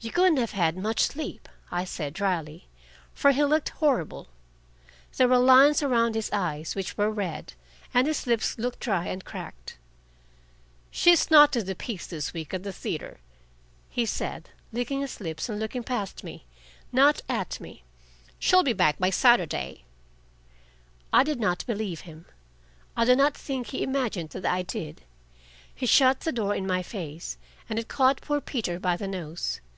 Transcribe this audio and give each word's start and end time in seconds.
"You 0.00 0.10
couldn't 0.10 0.36
have 0.36 0.50
had 0.50 0.76
much 0.76 1.00
sleep," 1.00 1.48
I 1.70 1.84
said 1.86 2.12
dryly. 2.12 2.68
For 3.14 3.30
he 3.30 3.42
looked 3.44 3.70
horrible. 3.70 4.28
There 5.16 5.28
were 5.28 5.38
lines 5.38 5.82
around 5.82 6.14
his 6.14 6.28
eyes, 6.30 6.74
which 6.74 6.98
were 6.98 7.10
red, 7.10 7.54
and 7.94 8.06
his 8.06 8.26
lips 8.26 8.58
looked 8.58 8.80
dry 8.80 9.06
and 9.06 9.24
cracked. 9.24 9.78
"She's 10.90 11.30
not 11.30 11.56
in 11.56 11.64
the 11.64 11.74
piece 11.74 12.06
this 12.06 12.34
week 12.34 12.52
at 12.52 12.64
the 12.64 12.72
theater," 12.72 13.20
he 13.88 14.04
said, 14.04 14.50
licking 14.72 15.00
his 15.00 15.20
lips 15.20 15.48
and 15.48 15.58
looking 15.58 15.82
past 15.84 16.22
me, 16.22 16.44
not 16.92 17.22
at 17.26 17.58
me. 17.58 17.82
"She'll 18.38 18.64
be 18.64 18.74
back 18.74 18.98
by 18.98 19.08
Saturday." 19.08 19.84
I 21.14 21.22
did 21.22 21.40
not 21.40 21.64
believe 21.66 22.00
him. 22.00 22.26
I 22.94 23.06
do 23.06 23.16
not 23.16 23.34
think 23.34 23.68
he 23.68 23.82
imagined 23.82 24.30
that 24.30 24.44
I 24.44 24.62
did. 24.62 25.00
He 25.74 25.86
shut 25.86 26.20
the 26.20 26.32
door 26.32 26.54
in 26.54 26.66
my 26.66 26.82
face, 26.82 27.38
and 27.70 27.78
it 27.78 27.88
caught 27.88 28.20
poor 28.20 28.42
Peter 28.42 28.78
by 28.78 28.98
the 28.98 29.08
nose. 29.08 29.62